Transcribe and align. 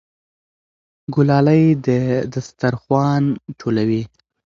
ګلالۍ 1.13 1.63
دسترخوان 2.33 3.23
ټولوي. 3.59 4.03